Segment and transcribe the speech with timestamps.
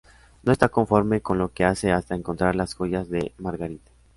[0.41, 3.91] No está conforme con lo que hace hasta encontrar las joyas de Marguerite.